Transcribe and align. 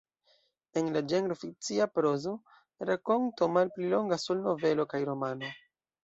En 0.79 0.87
la 0.93 1.01
ĝenro 1.11 1.35
fikcia 1.41 1.85
prozo, 1.97 2.33
rakonto 2.91 3.49
malpli 3.57 3.91
longas 3.91 4.25
ol 4.35 4.41
novelo 4.47 4.87
kaj 4.95 5.03
romano. 5.11 5.51